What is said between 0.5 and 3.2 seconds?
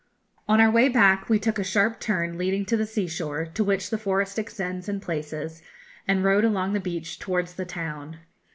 our way back we took a sharp turn leading to the sea